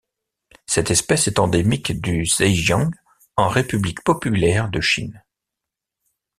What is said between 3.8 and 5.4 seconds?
populaire de Chine.